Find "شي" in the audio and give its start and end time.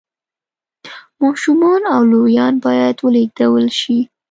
3.79-3.97